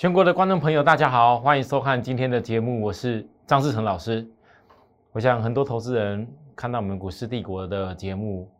[0.00, 4.26] 全国的观众朋友，大家好，欢迎收看今天的节目，我是张志成老师。
[5.12, 6.26] 我想很多投资人
[6.56, 8.50] 看到我们股市帝国的节目，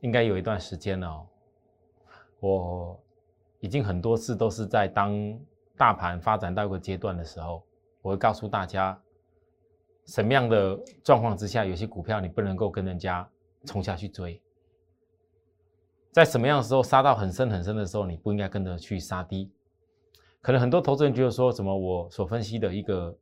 [0.00, 1.26] 应该有一段时间了。
[2.38, 3.00] 我
[3.60, 5.16] 已经很多次都是在当
[5.74, 7.64] 大盘发展到一个阶段的时候，
[8.02, 9.00] 我会告诉大家，
[10.04, 13.26] 什么样的状况之下，有些股票你不能够跟人家
[13.64, 14.38] 冲下去追。
[16.12, 19.50] 在什么样的时候杀到很深很深的时候，你不应该跟着去杀低。
[20.40, 23.16] 可能很多投资人觉得说，什么我所分析的一个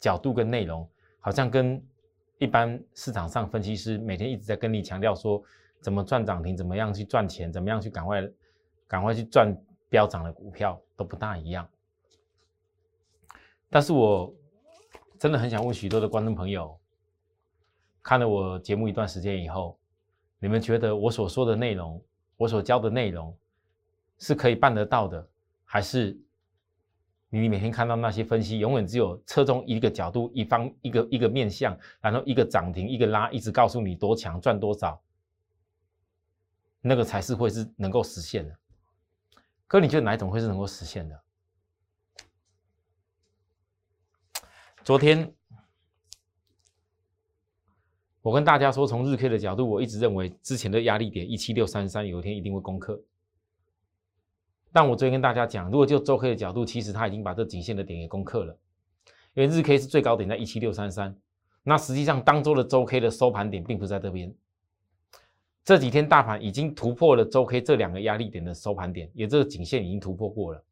[0.00, 0.88] 角度跟内容，
[1.20, 1.82] 好像跟
[2.38, 5.42] 一般市场上分析师每天一直在跟你强调说，
[5.80, 8.28] 怎么赚涨停，怎么样去赚钱，怎么样去赶快
[8.86, 9.56] 赶快去赚
[9.88, 11.68] 飙涨的股票都不大一样。
[13.70, 14.34] 但是我
[15.18, 16.78] 真的很想问许多的观众朋友，
[18.02, 19.78] 看了我节目一段时间以后，
[20.38, 22.02] 你们觉得我所说的内容？
[22.36, 23.34] 我所教的内容
[24.18, 25.26] 是可以办得到的，
[25.64, 26.14] 还是
[27.40, 35.00] 你每天看到那些分析，永远只有侧重一个角度、一方、一个一个面向，然后一个涨停、一个拉，一直告诉你多强、赚多少，
[36.80, 38.56] 那个才是会是能够实现的。
[39.66, 41.20] 可你觉得哪一种会是能够实现的？
[44.84, 45.32] 昨天。
[48.22, 53.00] 我跟大家说，从日 K 的角度，我一直认为之前的压力点一七六三三，有一天一定会攻克。
[54.76, 58.54] 但我昨天跟大家讲，如果就周 K 的角度，其实它已经把这颈线的点给攻克了，
[59.32, 61.16] 因为日 K 是最高点在一七六三三，
[61.62, 64.34] 那实际上当周的周 K 的收盘点并不在这边。
[65.64, 70.62] 这几天大盘已经突破了周 K 这两个压力点的收盘点，也这个颈线已经突破过了。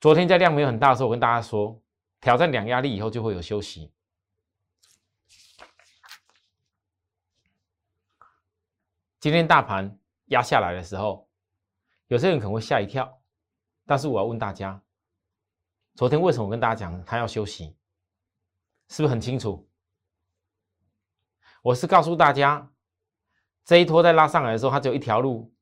[0.00, 1.76] 昨天在量没有很大的时候，我跟大家说，
[2.20, 3.90] 挑战两压力以后就会有休息。
[9.18, 11.26] 今天大盘压下来的时候，
[12.10, 13.20] 有些人可能会吓一跳，
[13.86, 14.82] 但是我要问大家，
[15.94, 17.76] 昨天为什么我跟大家讲他要休息，
[18.88, 19.64] 是不是很清楚？
[21.62, 22.68] 我是告诉大家，
[23.64, 25.54] 这一波在拉上来的时候，它只有一条路，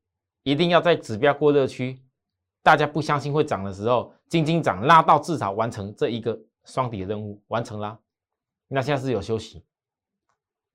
[0.43, 2.03] 一定要在指标过热区，
[2.63, 8.01] 大家不相信会涨的时候，静静涨，拉到至少完成这一个双底的任务，完成啦，
[8.69, 9.67] 那现在是有休息。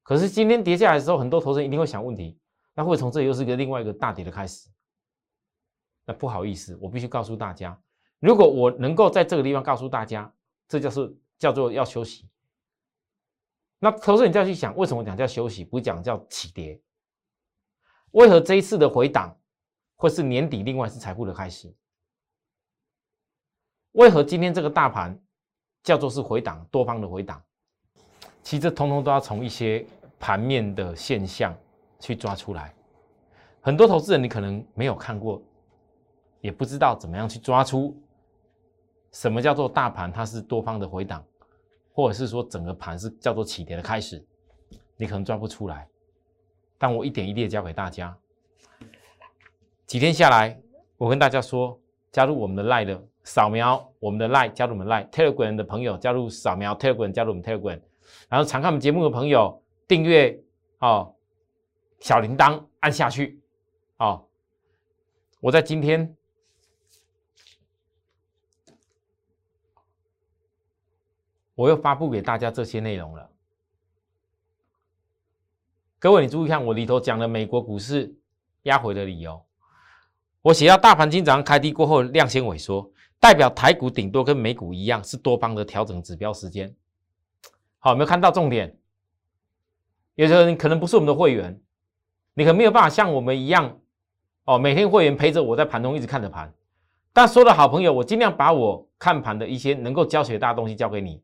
[0.03, 2.39] 可是今天跌下来的时候，很多投资人一定会想问题。
[2.75, 4.69] 那会从这又是一个另外一个大跌的开始。
[6.05, 7.79] 那不好意思，我必须告诉大家，
[8.19, 10.31] 如果我能够在这个地方告诉大家，
[10.67, 12.29] 这就是叫做要休息。
[13.79, 16.81] 那投资人就要去想，为什么讲叫休息，不讲叫起跌？
[18.11, 19.37] 为何这一次的回档
[19.95, 21.73] 会是年底另外是财富的开始？
[23.93, 25.19] 为何今天这个大盘
[25.83, 27.43] 叫做是回档多方的回档？
[28.41, 29.85] 其实通通都要从一些
[30.19, 31.55] 盘面的现象。
[31.99, 32.75] 去抓出来，
[33.61, 35.41] 很多投资人你可能没有看过，
[36.43, 37.97] 也不知道怎么样去抓出
[39.13, 41.25] 什么叫做大盘它是多方的回档，
[41.93, 44.21] 或者是说整个盘是叫做起跌的开始，
[44.97, 45.87] 你可能抓不出来。
[46.77, 48.13] 但我一点一滴的教给大家，
[49.85, 50.59] 几天下来，
[50.97, 51.79] 我跟大家说，
[52.11, 57.79] 加入我们的 Line 的扫描我们的 Line，加入我们 Line Telegram 的朋友加入扫描 Telegram 加入我们 Telegram，
[58.27, 60.37] 然后常看我们节目的朋友订阅
[60.79, 61.15] 哦。
[62.01, 63.39] 小铃铛按下去，
[63.95, 64.25] 哦，
[65.39, 66.13] 我在今天，
[71.55, 73.29] 我又发布给大家这些内容了。
[75.99, 78.13] 各位，你注意看，我里头讲了美国股市
[78.63, 79.41] 压回的理由。
[80.41, 86.75] 我写到大盘今早上开低过后量先萎缩，代表台股顶多跟美股一样是多方的调整指标时间。
[87.79, 88.77] 好，有没有看到重点？
[90.15, 91.61] 有些人可能不是我们的会员。
[92.33, 93.79] 你可没有办法像我们一样，
[94.45, 96.53] 哦，每天会员陪着我在盘中一直看着盘。
[97.13, 101.21] 但说的好朋友，我尽量把我看盘的一些能够教学大家东西教给你。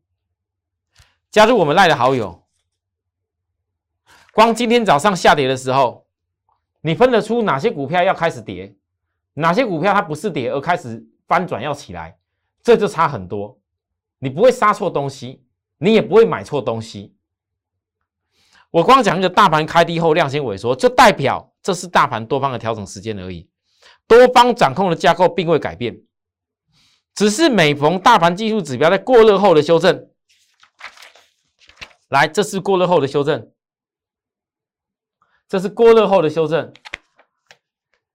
[1.30, 2.42] 加入我们赖的好友，
[4.32, 6.04] 光今天早上下跌的时候，
[6.80, 8.74] 你分得出哪些股票要开始跌，
[9.34, 12.18] 哪些股票它不是跌而开始翻转要起来，
[12.62, 13.56] 这就差很多。
[14.18, 15.44] 你不会杀错东西，
[15.78, 17.14] 你也不会买错东西。
[18.72, 23.48] 我光讲一个大盘开低后量先萎缩，就代表这是大盘多方的调整时间而已，
[24.08, 26.02] 多方掌控的架构并未改变，
[27.14, 30.09] 只是每逢大盘技术指标在过热后的修正，
[32.10, 33.50] 来，这是过热后的修正，
[35.48, 36.72] 这是过热后的修正，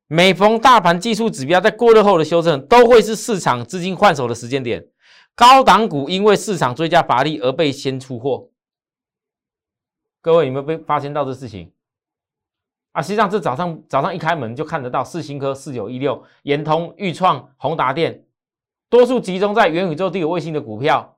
[0.07, 4.86] 每逢大盘技术指标在过热后的修正，都会是市场资金换手的时间点，
[5.33, 8.50] 高档股因为市场追加乏力而被先出货。
[10.21, 11.71] 各位有没有被发现到这事情
[12.91, 13.01] 啊？
[13.01, 18.25] 实际上，这早上早上一开门就看得到，四星科四九一六、延通、裕创、宏达电
[18.89, 21.14] 多数集中在元宇宙第五卫星的股票，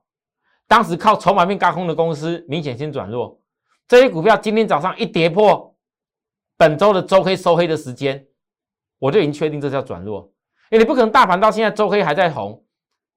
[0.68, 3.40] 当时靠筹码面高空的公司明显先转弱。
[3.88, 5.74] 这些股票今天早上一跌破
[6.58, 8.26] 本周的周黑收黑的时间，
[8.98, 10.30] 我就已经确定这叫转弱。
[10.70, 12.62] 因为你不可能大盘到现在周黑还在红，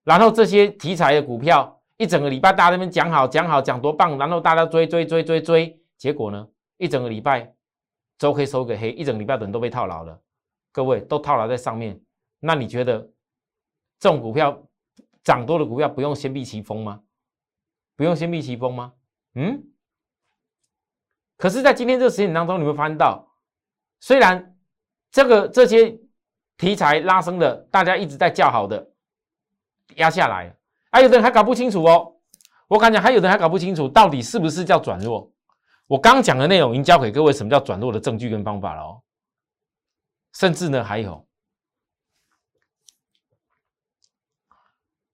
[0.05, 7.53] 然后这些题材的股票一整个礼拜大家那边讲好讲好讲多棒，然后大家追追追追追，结果呢一整个礼拜
[8.17, 10.17] 周黑收个黑，一整个礼拜的人都被套牢了。
[10.71, 11.99] 各位都套牢在上面，
[12.39, 12.99] 那你觉得
[13.99, 14.57] 这种股票
[15.21, 17.01] 涨多的股票不用先避其锋吗？
[18.01, 18.93] 不用先避其锋吗？
[19.35, 19.63] 嗯？
[21.37, 23.31] 可是，在今天这个时间当中，你会发现到，
[23.99, 24.57] 虽然
[25.11, 25.95] 这个这些
[26.57, 28.91] 题材拉升的，大家一直在叫好的
[29.97, 30.51] 压下来，
[30.91, 32.15] 还有的人还搞不清楚哦。
[32.67, 35.31] 我敢讲，还有的人还搞不清楚到底是不是叫转弱。
[35.85, 39.03] 我刚讲的内容已经教给各位什么叫转弱的证据跟方法了哦。
[40.33, 41.23] 甚至呢，还有，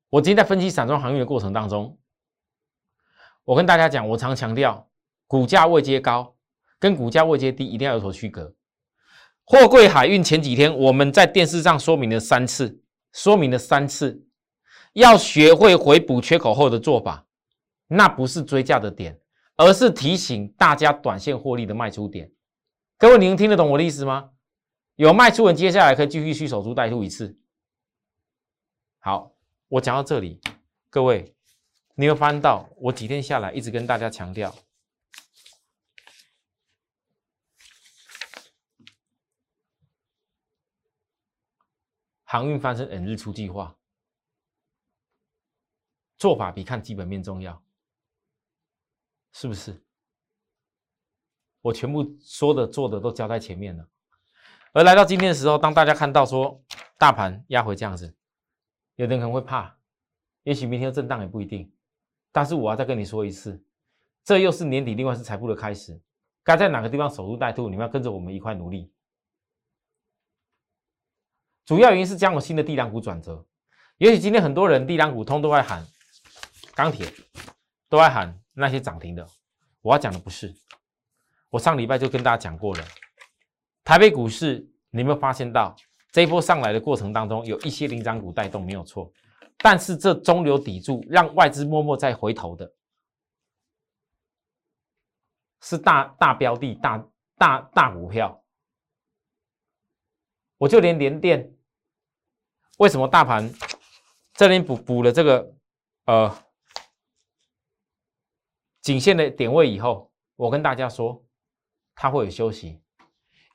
[0.08, 2.00] 我今天在分析散装航运的过程当中，
[3.48, 4.90] 我跟大家讲，我常强调，
[5.26, 6.36] 股价位阶高
[6.80, 8.54] 跟股价位阶低一定要有所区隔。
[9.46, 12.82] 货柜海运前几天我们在电视上说明了三次，
[13.14, 14.28] 说明了三次，
[14.92, 17.26] 要学会回补缺口后的做法，
[17.88, 19.18] 那不是追价的点，
[19.56, 22.30] 而是提醒大家短线获利的卖出点。
[22.98, 24.32] 各位，你能听得懂我的意思吗？
[24.98, 27.40] 有卖出人，接下来可以继续去守株待兔一次。
[29.00, 29.32] 好，
[29.70, 30.42] 我讲到这里，
[30.90, 31.34] 各位，
[32.00, 34.56] 你有翻到我几天下来一直跟大家强调，
[42.24, 43.76] 航运翻身 N 日出计划，
[46.20, 47.64] 做法比看基本面重要，
[49.32, 49.84] 是不是？
[51.62, 53.90] 我全部说的做的都交在前面了。
[54.72, 56.64] 而来到今天的时候，当大家看到说
[57.00, 58.16] 大盘压回这样子，
[58.98, 59.80] 有的人可能会怕，
[60.44, 61.74] 也许明天震荡也不一定。
[62.38, 63.60] 但是我要再跟你说一次，
[64.24, 66.00] 这又是年底另外是财富的开始，
[66.44, 68.92] 该在哪个地方守株待兔，你们要跟着我们一块努力。
[71.66, 73.44] 主要原因是将有新的地量股转折，
[73.98, 75.84] 也许今天很多人地量股通都在喊
[76.76, 77.12] 钢铁，
[77.90, 79.28] 都在喊那些涨停的。
[79.82, 80.54] 我要讲的不是，
[81.50, 82.84] 我上礼拜就跟大家讲过了。
[83.84, 85.76] 台北股市，你有没有发现到
[86.12, 89.12] 这一波上来的过程当中，有一些领涨股带动，没有错。
[89.60, 92.74] 但是这中流砥柱，让外资默默在回头的，
[95.62, 98.44] 是大大标的、大大大股票。
[100.58, 101.56] 我就连连电，
[102.78, 103.52] 为什么大盘
[104.34, 105.56] 这边补补了这个
[106.06, 106.44] 呃
[108.82, 111.24] 颈线的点位以后，我跟大家说，
[111.96, 112.82] 它会有休息。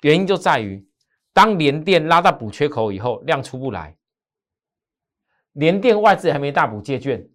[0.03, 0.85] 原因就在于，
[1.33, 3.97] 当联电拉到补缺口以后，量出不来，
[5.53, 7.27] 联电外资还没大补借券，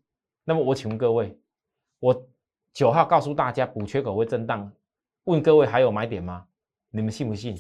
[0.44, 1.38] 那么我请问各位，
[2.00, 2.28] 我
[2.74, 4.72] 九号告诉大家补缺口会震荡，
[5.25, 6.46] 问各位还有买点吗？
[6.90, 7.58] 你们信不信？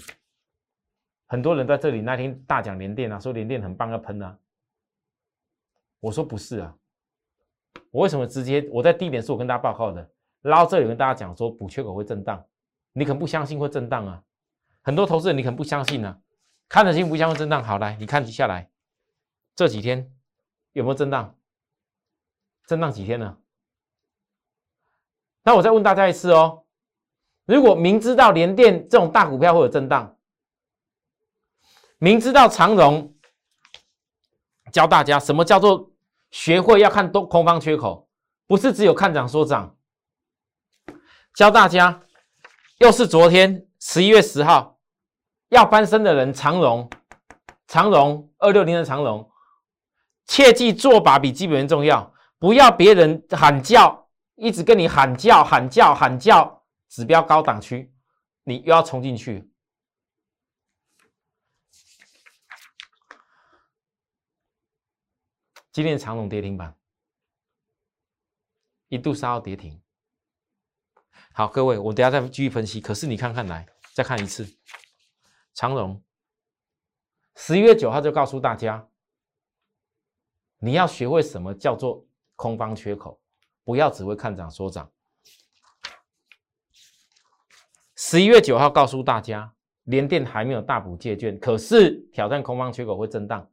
[1.27, 4.37] 很多人在这里那天大讲联电啊，说联电很棒要喷啊，
[5.99, 6.73] 我说不是啊，
[7.91, 10.09] 我为什么直接我在低点是我跟大家报告的，
[10.41, 12.43] 然后这里跟大家讲说补缺口会震荡，
[12.93, 14.23] 你可不相信会震荡啊？
[14.81, 16.17] 很多投资人，你可能不相信呢，
[16.69, 17.61] 看得清不相信震荡。
[17.61, 18.69] 好，来，你看下来
[19.53, 20.09] 这几天
[20.77, 21.35] 有没有震荡？
[22.67, 23.35] 震荡几天呢？
[25.41, 26.65] 那我再问大家一次哦，
[27.45, 30.15] 如果明知道联电这种大股票会有震荡，
[31.97, 33.15] 明知道长荣，
[34.71, 35.91] 教大家什么叫做
[36.29, 38.07] 学会要看多空方缺口，
[38.45, 39.75] 不是只有看涨说涨，
[41.33, 42.03] 教大家
[42.77, 44.77] 又是昨天十一月十号。
[45.49, 46.87] 要翻身的人，长荣，
[47.65, 49.31] 长荣二六零的长荣，
[50.27, 57.91] 切记做法比基本面重要，不要别人喊叫，一直跟你喊叫喊叫喊叫，指标高档区，
[58.43, 59.49] 你又要冲进去。
[65.71, 66.75] 今天的长荣跌停板，
[68.89, 69.79] 一度杀到跌停。
[71.33, 72.81] 好，各位，我等下再继续分析。
[72.81, 74.57] 可是你看看来，再看一次。
[75.53, 76.03] 长荣
[77.35, 78.89] 十一月九号就告诉大家，
[80.59, 83.19] 你要学会什么叫做空方缺口，
[83.63, 84.91] 不要只会看涨说涨。
[87.95, 93.49] 十一月九号告诉大家，联电还没有大补借券，可是挑战空方缺口会震荡，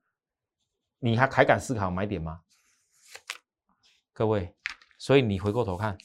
[0.98, 2.42] 你还还敢思考买点吗？
[4.12, 4.54] 各位，
[4.98, 5.98] 所以你回过头看，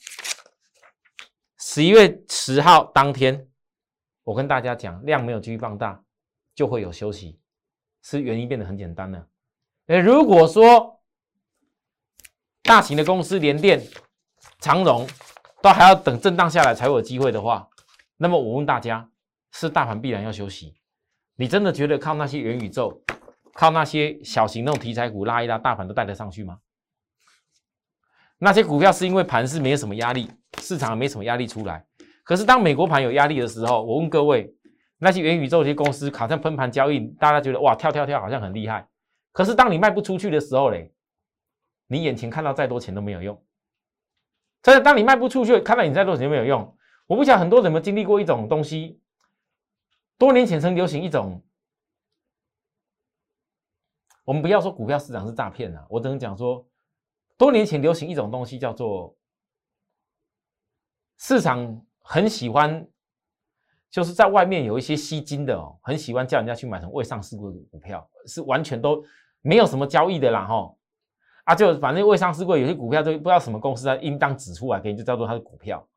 [1.58, 3.48] 十一月十号当天。
[4.24, 6.04] 我跟大家讲，量没有继续放大，
[6.54, 7.40] 就会有休息，
[8.04, 9.28] 是原因变得很简单了。
[9.90, 11.02] 诶，如果说
[12.62, 13.82] 大型的公司连电、
[14.60, 15.08] 长荣
[15.64, 17.68] 都还要等震荡下来才有机会的话，
[18.18, 19.10] 那么我问大家，
[19.52, 20.76] 是大盘必然要休息？
[21.38, 23.02] 你真的觉得靠那些元宇宙、
[23.54, 26.60] 靠那些小型那种题材股拉一拉，大盘都带得上去吗？
[28.38, 30.30] 那些股票是因为盘是没有什么压力，
[30.60, 31.84] 市场没什么压力出来。
[32.24, 34.54] 可是当美国盘有压力的时候，我问各位，
[35.00, 38.88] 那些元宇宙这些公司好像喷盘交易，大家觉得哇跳跳跳好像很厉害。
[39.32, 40.94] 可是当你卖不出去的时候嘞，
[41.88, 43.46] 你眼前看到再多钱都没有用。
[44.62, 46.78] 真的，当你卖不出去，看到你再多钱都没有用。
[47.08, 49.02] 我不晓得很多人有没有经历过一种东西，
[50.18, 51.44] 多年前曾流行一种，
[54.26, 56.66] 我们不要说股票市场是诈骗啊，我只能讲说。
[57.38, 59.18] 多年前流行一种东西，叫做
[61.18, 62.86] 市场很喜欢，
[63.90, 69.04] 就是在外面有一些吸金的哦，很喜欢叫人家去买成未上市过的股票，是完全都
[69.42, 70.76] 没有什么交易的啦哈。
[71.46, 75.88] 啊，就反正未上市过有些股票都不知道什么公司它应当指出来给你，就叫做它的股票。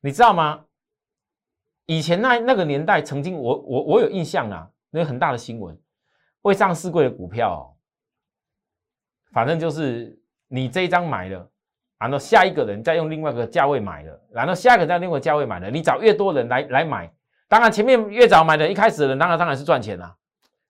[0.00, 0.64] 你知道吗？
[1.86, 5.76] 以前那那个年代，曾经我我我有印象啊，那个很大的新闻，
[6.42, 7.74] 未上市过的股票。
[9.32, 11.50] 反正就是你这一张买了，
[11.98, 17.12] 然后下一个人再用另外一个价位买了，然后下一个再另外价位买了，你找越多人来来买，
[17.48, 20.16] 当然前面越早买的，一开始的人当然当然是赚钱啦。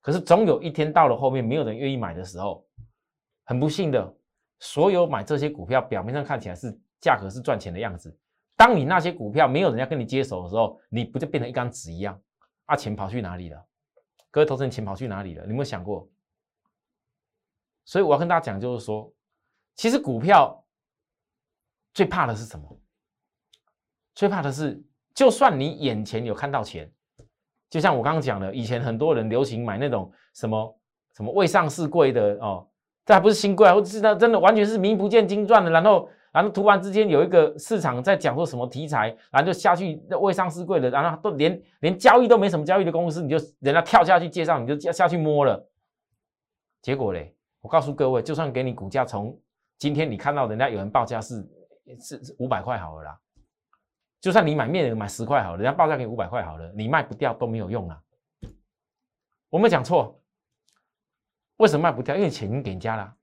[0.01, 2.65] 可是总有一天到了后面没有人愿意买的时候，
[3.45, 4.17] 很不幸的，
[4.59, 8.17] 所有买这些股票表面上看起来是价格是赚钱的样子，
[8.57, 12.19] 当你那些股票没有人家跟你接手的时候，你不就变成一张纸一样？
[12.65, 13.63] 啊，钱跑去哪里了？
[14.31, 15.43] 各位投资人，钱跑去哪里了？
[15.45, 16.09] 你有没有想过？
[17.85, 19.13] 所以我要跟大家讲，就是说，
[19.75, 20.65] 其实股票
[21.99, 22.81] 最怕的是什么？
[24.15, 24.81] 最怕的是，
[25.13, 26.89] 就算你眼前有看到钱，
[27.69, 30.81] 就像我刚刚讲的，以前很多人流行买那种什么
[31.17, 32.65] 什么未上市贵的哦，
[33.05, 45.69] 这还不是新贵，或者是那真的完全是名不见经传的，然后然后突然之间有一个市场在讲说什么题材，然后就下去那未上市贵的，然后都连连交易都没什么交易的公司，你就人家跳下去介绍，你就下去摸了，
[46.81, 47.35] 结果嘞？
[47.61, 49.37] 我告诉各位，就算给你股价从
[49.79, 51.45] 今天你看到人家有人报价是
[52.01, 53.21] 是五百块好了啦，
[54.21, 58.03] 就算你买面买十块好了，人家报价给五百块好了，你卖不掉都没有用啊。
[59.49, 60.21] 我没讲错，
[61.57, 62.17] 为什么卖不掉？
[62.17, 63.17] 因为钱已经给人家了，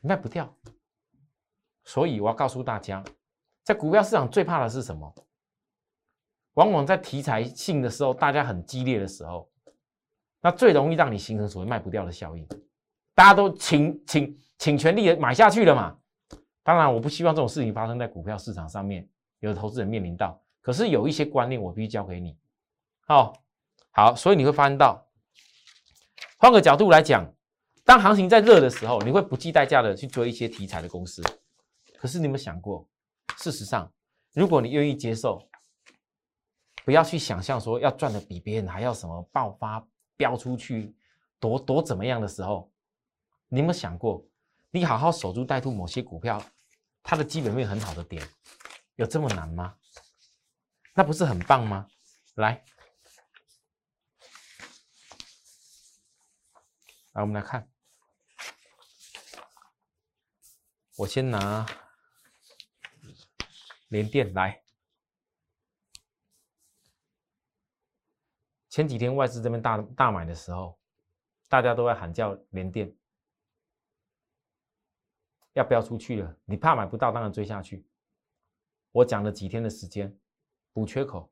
[0.00, 0.54] 卖不掉。
[1.84, 3.02] 所以我要告诉大家，
[3.62, 5.14] 在股票市场最怕的是什么？
[6.54, 9.50] 往往在题材性的时候，大家很激烈的时候。
[10.44, 12.44] 那最容易让你形成所谓卖不掉的效应，
[13.14, 15.96] 大家都请请请全力的买下去了嘛？
[16.62, 19.08] 当然，我不希望这种事情发生在股票市场上面，
[19.40, 20.40] 有的投资人面临到。
[20.60, 22.36] 可是有一些观念我必须教给你。
[23.06, 23.32] 好，
[23.90, 25.04] 好，所以你会发现到，
[26.38, 27.26] 换个角度来讲，
[27.84, 31.22] 当行情在热的时候，你会不计代价的去追一些题材的公司。
[31.98, 32.88] 可是你有没有想过，
[33.36, 33.92] 事实上，
[34.32, 35.42] 如果你愿意接受，
[36.84, 39.84] 不要去想象说要赚的比别人还要什么爆发。
[40.14, 40.94] 飙出去，
[41.40, 42.70] 多多怎么样的时候，
[43.48, 44.24] 你有没有想过，
[44.74, 46.42] 你好好守株待兔某些股票，
[47.02, 48.26] 它的基本面很好的点，
[48.94, 49.76] 有这么难吗？
[50.94, 51.86] 那不是很棒吗？
[52.36, 52.64] 来，
[57.12, 57.70] 来我们来看，
[60.96, 61.66] 我先拿
[63.88, 64.62] 连电来。
[68.70, 70.80] 前几天外资这边大大买的时候，
[71.50, 72.96] 大家都在喊叫连电
[75.52, 76.36] 要不要出去了？
[76.44, 77.86] 你怕买不到，当然追下去。
[78.90, 80.14] 我讲了几天的时间
[80.72, 81.30] 补缺口，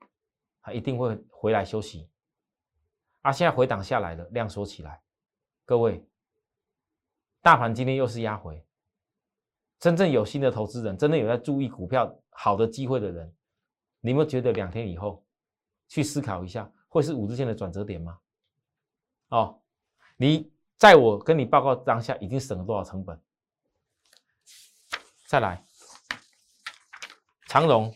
[0.63, 2.09] 它一定会回来休息。
[3.23, 5.03] 啊，现在回档下来了，量缩起来。
[5.65, 6.07] 各位，
[7.43, 8.65] 大盘今天又是压回。
[9.79, 13.35] 真正有心的投资人，真的有在注意股票好的机会的人，
[14.01, 15.25] 你们觉得两天以后
[15.89, 16.71] 去思考一下？
[16.89, 18.19] 会是五日线的转折点吗？
[19.29, 19.63] 哦，
[20.17, 23.19] 你在我跟你报告当下已经省了多少成本？
[25.31, 25.65] 再来，
[27.47, 27.95] 长荣，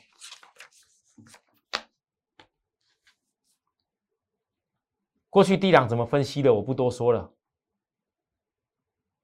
[5.29, 7.29] 过去低档怎么分析的，我不多说了。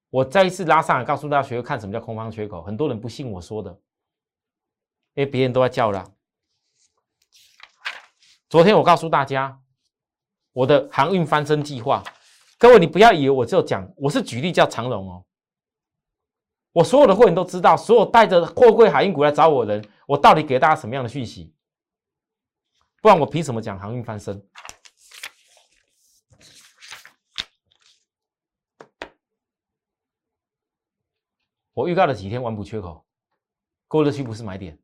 [0.08, 2.64] 我再一次拉上来，告诉大家学看什么叫空方缺口。
[2.64, 3.70] 很多人不信我说的，
[5.14, 6.12] 因为别人都在叫了。
[8.48, 9.62] 昨天我告诉大家，
[10.50, 12.02] 我的航运翻身计划，
[12.58, 15.24] 各位你不要以为我就讲，我是举例叫长荣哦。
[16.72, 21.52] 我所有的会员都知道，所有带着货柜海运股来找我的人，我到底给大家什么样的讯息？
[23.02, 24.40] 不然我凭什么讲航运翻身？
[31.72, 33.04] 我预告了几天完补缺口，
[33.88, 34.78] 过热区不是买点。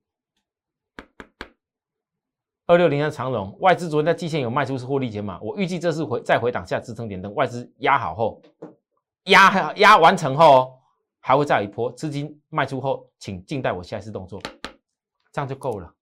[2.65, 8.43] 二六零三长荣，外资昨天在季线有卖出是获利减码，我预计这是回再回档下支撑点，等外资压好后，
[9.25, 10.81] 压压完成后，
[11.27, 14.41] 还会再有一波资金卖出后，请静待我下一次动作，
[15.33, 15.93] 这样就够了。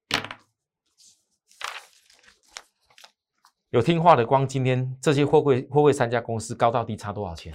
[3.71, 7.55] 有听话的，光今天这些货柜货柜三家公司高到低差多少钱？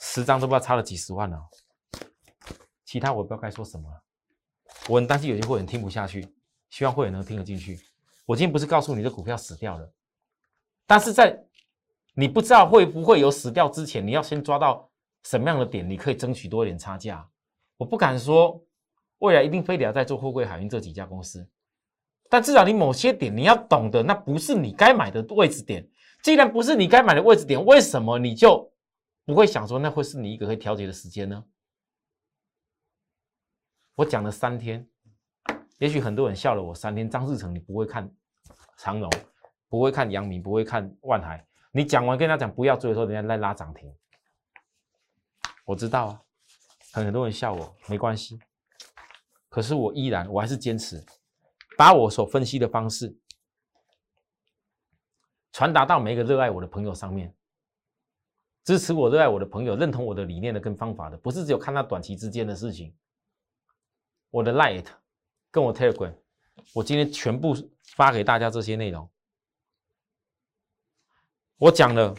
[0.00, 1.48] 十张都不知道差了几十万了。
[2.84, 3.88] 其他我不知道该说什么，
[4.88, 6.34] 我很担心有些会员听不下去。
[6.70, 7.78] 希望会员能听得进去。
[8.26, 9.92] 我今天不是告诉你这股票死掉了，
[10.88, 11.46] 但是在
[12.14, 14.90] 你不知道会不会有死掉之前，你要先抓到
[15.24, 17.28] 什么样的点，你可以争取多一点差价。
[17.76, 18.64] 我不敢说
[19.18, 21.48] 未来一定非得要在做货柜海运这几家公司，
[22.30, 25.88] 但至少你某些点你要懂得，那不是你该买的位置点。
[26.22, 28.72] 既然不是你该买的位置点，为什么你就
[29.24, 31.44] 不会想说那会是你一个可以调节的时间呢？
[33.96, 34.86] 我讲了三天。
[35.78, 38.08] 也许很多人笑了我三天，张志成，你不会看
[38.78, 39.10] 长荣，
[39.68, 41.44] 不会看阳明，不会看万海。
[41.72, 43.92] 你讲完跟他讲不要追的时候，人家来拉涨停。
[45.64, 46.22] 我知道啊，
[46.92, 48.38] 很多人笑我，没关系。
[49.48, 51.04] 可是我依然，我还是坚持，
[51.76, 53.16] 把我所分析的方式
[55.52, 57.34] 传达到每一个热爱我的朋友上面，
[58.64, 62.94] 支持我、热爱我的朋友、认同我的理念的跟方法的，不是只有看他短期之间的事情。
[64.30, 64.86] 我的 light。
[65.54, 66.12] 跟我 Telegram，
[66.72, 67.54] 我今天全部
[67.94, 69.08] 发给大家这些内容。
[71.58, 72.12] 我讲了，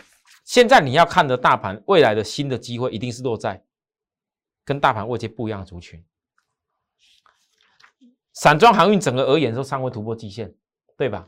[0.45, 3.65] 现在你要看的大盘未来的新的机会，一定是落在
[4.63, 6.05] 跟大盘位阶不一样的族群。
[8.31, 10.53] 散装航运整个而言，都尚未突破季线，
[10.97, 11.27] 对吧？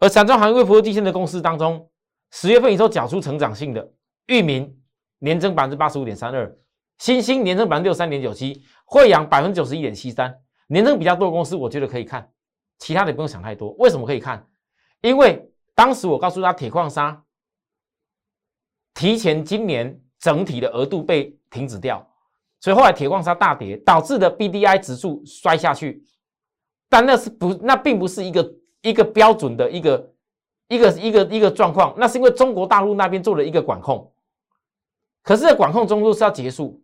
[0.00, 1.90] 而散装航运未突破季线的公司当中，
[2.32, 3.92] 十月份以后缴出成长性的，
[4.26, 4.82] 域名
[5.18, 6.58] 年增百分之八十五点三二。
[6.98, 12.32] 新兴年增百分之六三点九七，惠阳百分之九十一点七三，年增比较多的公司，我觉得可以看，
[12.78, 13.70] 其他的不用想太多。
[13.78, 14.46] 为什么可以看？
[15.00, 15.49] 因为
[15.80, 17.24] 当时我告诉他，铁矿砂
[18.92, 22.06] 提前今年整体的额度被停止掉，
[22.60, 26.04] 所以后来铁矿砂大跌，导致的 B D I 指数摔下去。
[26.90, 30.12] 但那是不，那并不是一个一个标准的一个
[30.68, 34.12] 一个一个一个状况，那是因为中国大陆那边做了一个管控，
[35.22, 36.78] 可是管控中度是要结束。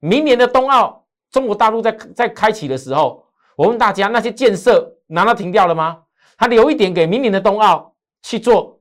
[0.00, 3.24] 明年的冬奥，中国大陆在在开启的时候，
[3.56, 6.02] 我问大家，那些建设难道停掉了吗？
[6.36, 7.87] 他留一点给明年的冬奥
[8.22, 8.80] 去做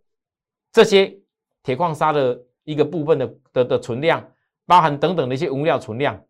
[0.72, 1.18] 这些
[1.64, 4.32] 铁矿砂的一个部分的的的存量，
[4.66, 6.22] 包含等等的一些物料存量。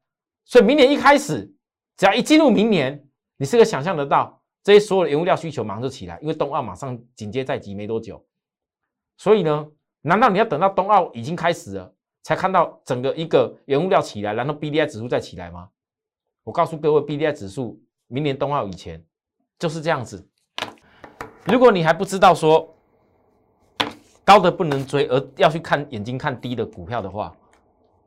[0.45, 1.51] 所以明年一开始，
[1.97, 8.25] 只要一进入明年，你是个想象得到这些所有的原物料需求马上就起来，因为冬奥马上紧接在即没多久。
[9.17, 9.67] 所以呢，
[10.01, 11.93] 难道你要等到冬奥已经开始了？
[12.23, 15.69] 才看到整个一个原物料起来，然后 B D I 指数再起来吗？
[16.43, 19.01] 我告诉各位，B D I 指数明年冬奥以前
[19.57, 20.29] 就是这样子。
[21.45, 22.76] 如果你还不知道说
[24.27, 27.33] 高的不能追，而要去看眼睛看低的股票的话，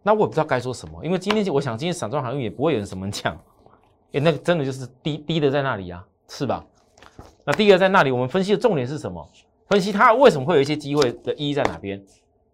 [0.02, 1.02] 那我也不知道该说什么。
[1.02, 3.34] 因为今天我想今天散装航运也不会有人什么讲，
[4.12, 6.62] 哎，那个真的就是低低的在那里啊，是吧？
[7.46, 9.26] 那第一个在那里，我们分析的重点是什么？
[9.66, 11.98] 分析它为什么会有一些机会的意义在哪边？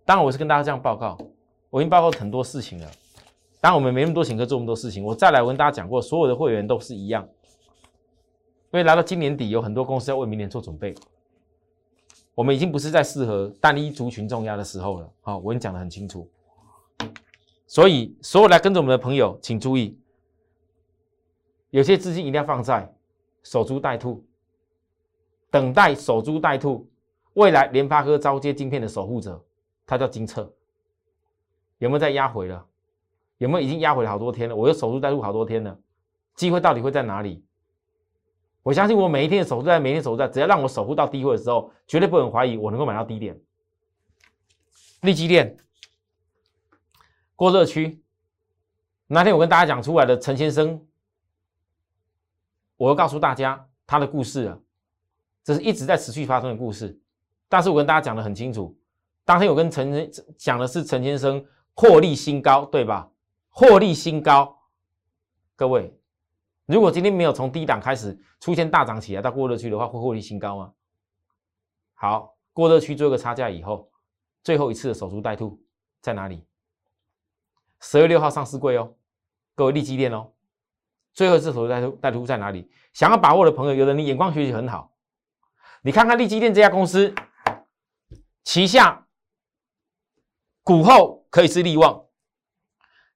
[0.04, 1.18] 当然，我是跟大家这样报告。
[1.68, 2.86] 我已经报告很多事情了，
[3.60, 5.02] 当然我们没那么多钱可做那么多事情。
[5.02, 7.28] 我再来我跟大家讲过，所有的会员都是一样，
[8.70, 10.94] 因为来到今年底，有很多公司要为明年做准备。
[12.36, 15.10] 我们已经不是在适合单一族群重压的时候了。
[15.22, 16.30] 好，我已经讲得很清楚。
[17.66, 19.98] 所以，所有来跟着我们的朋友，请注意，
[21.70, 22.94] 有些资金一定要放在
[23.42, 24.22] 守株待兔，
[25.50, 26.86] 等待守株待兔，
[27.32, 29.42] 未来联发科招接晶片的守护者，
[29.86, 30.52] 他叫金策。
[31.78, 32.66] 有没有再压回了？
[33.38, 34.54] 有没有已经压回了好多天了？
[34.54, 35.78] 我又守株待兔好多天了，
[36.34, 37.42] 机会到底会在哪里？
[38.66, 43.40] 我相信我每一天守在，每天守在，只要让我守护到低位的时候，绝对不能怀疑我能够买到低点。
[45.02, 45.56] 利基店
[47.36, 48.02] 过热区，
[49.06, 50.84] 那天我跟大家讲出来的陈先生，
[52.76, 54.58] 我要告诉大家他的故事啊，
[55.44, 57.00] 这是一直在持续发生的故事。
[57.48, 58.76] 但是我跟大家讲的很清楚，
[59.24, 61.46] 当天我跟陈讲的是陈先生。
[61.78, 63.10] 获利新高，对吧？
[63.50, 64.58] 获利新高，
[65.54, 65.94] 各位，
[66.66, 70.72] 如果今天没有从低档开始出现大涨起来到过热区的话，会获利新高吗？
[71.94, 73.90] 好，过热区做个差价以后，
[74.42, 75.62] 最后一次的守株待兔
[76.00, 76.44] 在哪里？
[77.80, 78.94] 十月六号上市柜哦，
[79.54, 80.32] 各位立基店哦，
[81.14, 82.70] 最后一次守株待兔待兔在哪里？
[82.92, 84.92] 想要把握的朋友，有的你眼光学习很好，
[85.82, 87.14] 你看看立基店这家公司
[88.44, 89.06] 旗下
[90.62, 91.16] 股后。
[91.28, 92.06] 可以是利旺，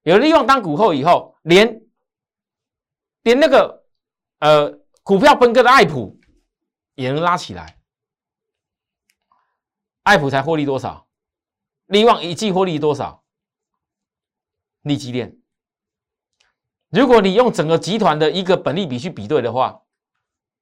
[0.03, 1.80] 有利旺当股后以后，连
[3.23, 3.83] 连那个
[4.39, 6.19] 呃股票分割的爱普
[6.95, 7.77] 也能拉起来。
[10.03, 11.07] 爱普才获利多少？
[11.85, 13.23] 利旺一季获利多少？
[14.81, 15.37] 利基链。
[16.89, 19.81] 如果你用整个集团的一个本利比去比对的话，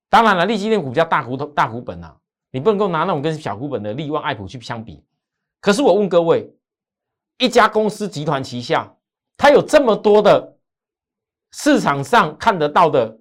[0.10, 2.20] 当然了，利基链股比较大股大股本啊，
[2.52, 5.04] 你不能够拿那种跟小股本的利旺、爱普去相比。
[5.62, 6.54] 可是我问各位，
[7.38, 8.96] 一家公司集团旗下，
[9.38, 10.59] 它有这么多的
[11.52, 13.20] 市场上看得到的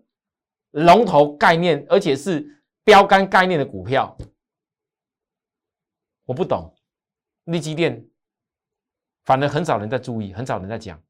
[0.73, 4.17] 龙头概念，而且是标杆概念的股票，
[6.25, 6.75] 我不懂。
[7.45, 8.07] 利基电
[9.25, 11.03] 反而很少人在注意，很少人在讲，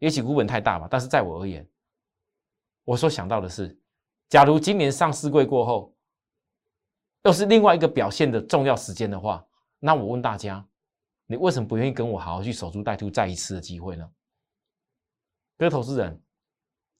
[0.00, 0.88] 也许股本太大吧。
[0.90, 1.68] 但是在我而言，
[2.82, 3.78] 我所想到的是，
[4.28, 5.96] 假如今年上市柜过后，
[7.22, 9.46] 又是另外一个表现的重要时间的话。
[9.78, 10.66] 那我问大家，
[11.26, 14.10] 你为什么不愿意跟我好好去守株待兔再一次的机会呢？
[15.56, 16.20] 各位投资人，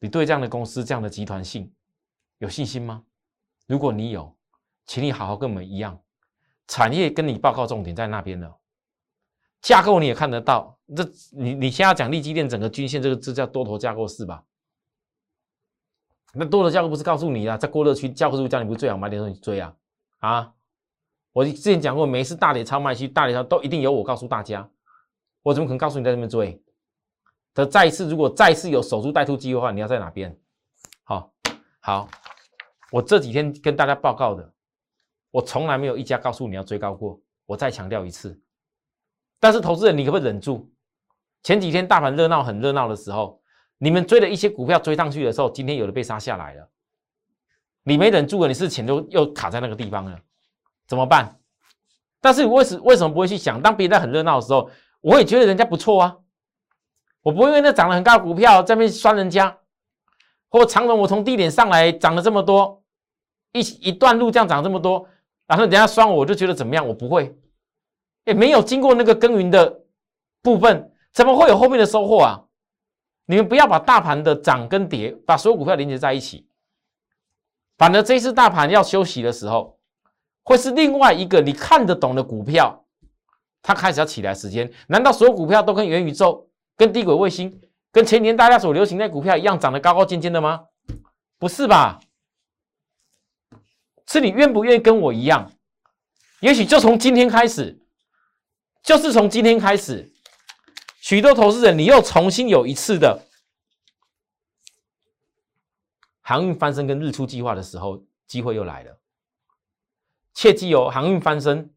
[0.01, 1.73] 你对这样的公司、这样的集团性
[2.39, 3.05] 有信心吗？
[3.67, 4.37] 如果你有，
[4.87, 6.01] 请你好好跟我们一样，
[6.67, 8.57] 产业跟你报告重点在那边了，
[9.61, 10.79] 架构你也看得到。
[10.97, 14.45] 这你你先要讲利基电整个均线，这个字叫多头架构是吧？
[16.33, 19.75] 那多头架构不是告诉你啊，在过热区架构是叫你不最好买点时候你追啊
[20.19, 20.55] 啊？
[21.33, 24.71] 我之前讲过，每一次大跌超卖区、大跌超都一定有我告诉大家，
[25.43, 26.63] 我怎么可能告诉你在这边追？
[27.59, 30.37] 的再一次，如果再次有守株待兔机会的话，你要在哪边？
[31.03, 31.33] 好，
[31.81, 32.09] 好，
[32.93, 34.53] 我这几天跟大家报告的，
[35.33, 37.21] 我从来没有一家告诉你要追高过。
[37.47, 38.41] 我再强调一次，
[39.41, 40.71] 但是投资人，你可不可以忍住？
[41.43, 43.43] 前几天大盘热闹很热闹的时候，
[43.79, 46.69] 你们追的一些股票追上去的时候，今天有的被杀下来了，
[47.83, 50.17] 你没忍住了，你是钱都又卡在那个地方了。
[50.87, 51.41] 怎么办？
[52.21, 53.61] 但是为什为什么不会去想？
[53.61, 56.17] 当别人在很热闹的时候，我也觉得人家不错啊。
[57.23, 59.57] 我不会因为那涨了很高的股票在那边酸人家，
[60.49, 62.83] 或长荣我从低点上来涨了这么多，
[63.53, 65.07] 一一段路这样涨这么多，
[65.47, 66.87] 然后人家酸我，我就觉得怎么样？
[66.87, 67.37] 我不会，
[68.25, 69.83] 也没有经过那个耕耘的
[70.43, 72.45] 部分，怎么会有后面的收获啊？
[73.27, 76.47] 你们不要把大盘的涨跟跌，把所有股票连接在一起。
[77.77, 79.77] 反而这一次大盘要休息的时候。
[80.45, 82.83] 会是另外一个你看得懂的股票，
[83.61, 84.73] 它开始要起来时间？
[84.87, 86.48] 难道所有股票都跟元宇宙、
[86.79, 87.61] 跟低轨卫星、
[87.93, 90.67] 跟前年大家所流行的股票一样，涨得高高尖尖的吗？
[91.37, 92.01] 不是吧？
[94.07, 95.53] 是你愿不愿意跟我一样？
[96.41, 97.79] 也许就从今天开始，
[98.83, 100.11] 就是从今天开始，
[101.01, 103.27] 许多投资人你又重新有一次的
[106.21, 108.97] 航运翻身跟日出计划的时候，机会又来了。
[110.33, 111.75] 切记哦，航运翻身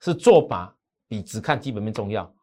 [0.00, 2.34] 是做法比只看基本面重要。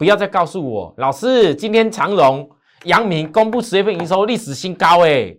[0.00, 2.50] 不要再告诉我，老师，今天长荣、
[2.84, 5.36] 阳明公布十月份营收历史新高，哎，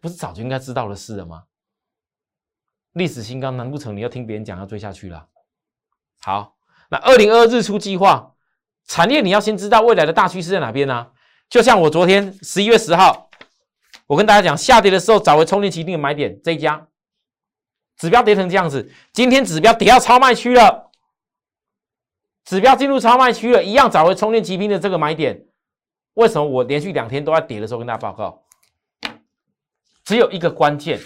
[0.00, 1.44] 不是早就应该知道的事了吗？
[2.94, 5.24] 历史新高，难不成你要听别人讲要追下去了？
[6.20, 6.56] 好，
[6.90, 8.34] 那二零二日出计划
[8.88, 11.06] 产业，你要先知道未来的大趋势在哪边呢？
[11.48, 13.30] 就像我昨天十一月十号，
[14.08, 16.88] 我跟大家讲，下跌的时候找回充电器定的买点，这一家。
[17.96, 20.89] 指标跌成这样子，今天指标跌到超卖区了，
[22.44, 25.44] 指标进入超卖区了，一样找回充电骑兵的这个买点。
[26.14, 28.42] 为什么我连续两天都在跌的时候跟大家报告？
[30.04, 30.98] 只有一个关键，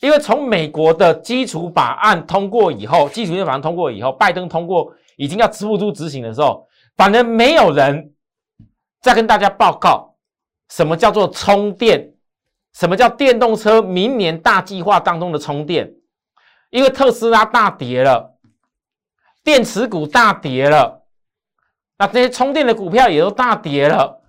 [0.00, 8.14] 因为从美国的基础法案通过以后，基础法案通过以后，拜登通过已经要支付出执行的时候，反而没有人
[9.00, 10.16] 再跟大家报告
[10.68, 12.14] 什么叫做充电，
[12.74, 15.92] 什么叫电动车明年大计划当中的充电。
[16.70, 18.29] 因为特斯拉大跌了，
[19.42, 21.06] 电池股大跌了，
[21.98, 24.22] 那这些充电的股票也都大跌了。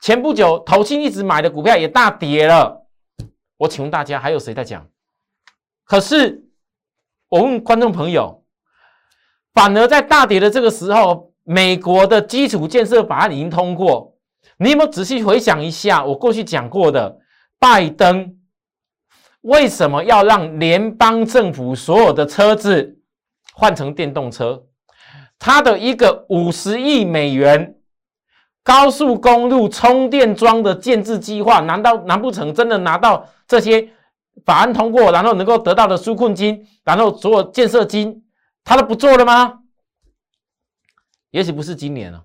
[0.00, 2.86] 前不久投信一直买的股票也大跌了。
[3.56, 4.86] 我请问大家，还有谁在讲？
[5.84, 6.44] 可是
[7.28, 8.44] 我问观众朋友，
[9.54, 14.14] 反而在大跌的这个时候，美国的基础建设法案已经通过。
[14.58, 17.18] 你有没有仔细回想一下我过去讲过的
[17.58, 18.36] 拜登？
[19.40, 22.98] 为什么要让联邦政府所有的车子
[23.58, 24.66] 换成电动车？
[25.38, 27.80] 他的一个五十亿美元
[28.62, 33.90] 高速公路充电桩的建制计划，难道难不成真的拿到这些
[34.44, 38.26] 法案通过，然后能够得到的纾困金，然后所有建设金，
[38.62, 39.62] 他都不做了吗？
[41.30, 42.22] 也许不是今年了，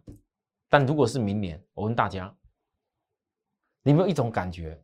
[0.70, 2.34] 但如果是明年，我问大家，
[3.84, 4.82] 你有没有一种感觉？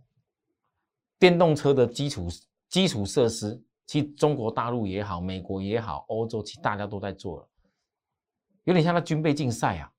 [1.20, 2.30] 电动车的基础
[2.70, 7.50] 基础设施，其实中国大陆也好，美国也好，欧洲其实大家都在做了，
[8.66, 9.92] 有点像那军备竞赛啊。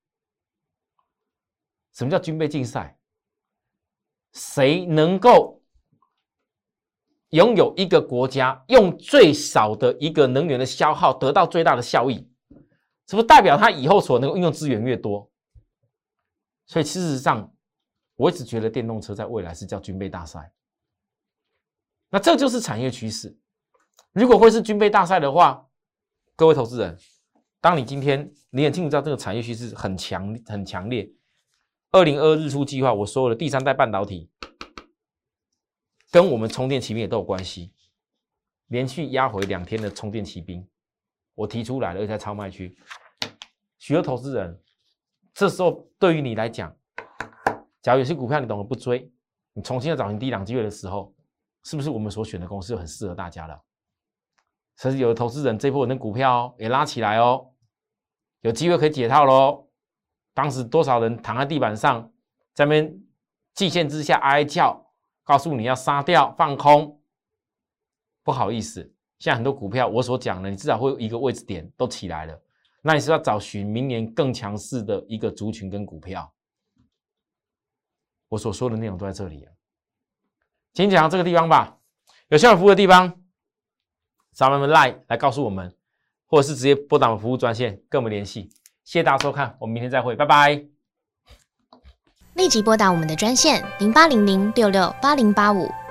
[1.91, 2.97] 什么叫军备竞赛？
[4.31, 5.61] 谁能够
[7.31, 12.31] 拥有一个国家用最少的一个能源的消耗得到最大的效益？
[13.07, 15.29] 是不是代表它以后所能够运用资源越多？
[16.67, 17.51] 所以事实上，
[18.15, 20.53] 我一直觉得电动车在未来是叫军备大赛。
[22.11, 23.35] 那这就是产业趋势。
[24.13, 25.67] 如果会是军备大赛的话，
[26.35, 26.97] 各位投资人，
[27.61, 31.11] 当你今天你很清楚知道这个产业趋势很强很强烈。
[31.91, 34.29] 二零二日出计划，我说了第三代半导体
[36.11, 37.73] 跟我们充电骑兵也都有关系。
[38.67, 40.67] 连续压回两天的充电骑兵，
[41.35, 42.77] 我提出来了，而且在超卖区，
[43.77, 44.61] 许多投资人
[45.33, 46.75] 这时候对于你来讲，
[47.81, 49.11] 假如有些股票你懂得不追，
[49.53, 51.13] 你重新要找寻低档机会的时候。
[51.61, 53.61] 是不是我们所选的公司就很适合大家了？
[54.79, 57.51] 甚至有的投资人这波那股票也拉起来哦，
[58.41, 59.67] 有机会可以解套喽。
[60.33, 62.09] 当时多少人躺在地板上，
[62.53, 63.01] 在那边
[63.53, 64.93] 季线之下哀叫，
[65.25, 67.01] 告诉你要杀掉放空。
[68.23, 68.81] 不好意思，
[69.17, 72.41] 现在很多股票我所讲的，你至少会有一个位置点都起来了。
[72.81, 76.33] 那你是要找寻明年更强势的一个族群跟股票。
[78.29, 79.51] 我所说的内容都在这里啊。
[80.73, 81.77] 请讲到这个地方吧，
[82.29, 83.18] 有需要服务的地方，
[84.39, 85.73] 找我们来来告诉我们，
[86.25, 88.43] 或者是直接拨打我们服务专线跟我们联系。
[88.85, 90.63] 谢谢大家收看，我们明天再会，拜拜。
[92.35, 95.69] 立即拨打我们的专线零八零零六六八零八五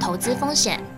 [0.00, 0.97] 投资风险。